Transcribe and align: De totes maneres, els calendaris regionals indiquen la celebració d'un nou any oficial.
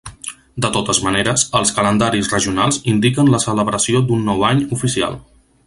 De 0.65 0.69
totes 0.77 1.01
maneres, 1.07 1.43
els 1.59 1.73
calendaris 1.75 2.31
regionals 2.33 2.81
indiquen 2.95 3.29
la 3.35 3.43
celebració 3.45 4.03
d'un 4.09 4.25
nou 4.31 4.43
any 4.53 4.65
oficial. 4.79 5.21